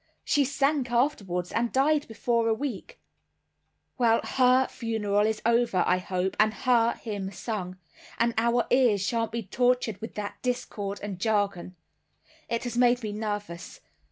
She 0.23 0.45
sank 0.45 0.89
afterwards, 0.89 1.51
and 1.51 1.71
died 1.71 2.07
before 2.07 2.47
a 2.47 2.55
week." 2.55 2.99
"Well, 3.99 4.19
her 4.23 4.65
funeral 4.67 5.27
is 5.27 5.43
over, 5.45 5.83
I 5.85 5.99
hope, 5.99 6.35
and 6.39 6.55
her 6.55 6.93
hymn 6.93 7.31
sung; 7.31 7.77
and 8.17 8.33
our 8.35 8.65
ears 8.71 9.05
shan't 9.05 9.31
be 9.31 9.43
tortured 9.43 10.01
with 10.01 10.15
that 10.15 10.41
discord 10.41 10.99
and 11.03 11.19
jargon. 11.19 11.75
It 12.49 12.63
has 12.63 12.75
made 12.75 13.03
me 13.03 13.11
nervous. 13.11 13.79